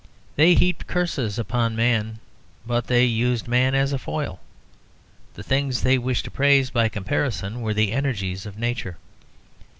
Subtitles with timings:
[0.35, 2.17] They heaped curses upon man,
[2.65, 4.39] but they used man merely as a foil.
[5.35, 8.97] The things they wished to praise by comparison were the energies of Nature.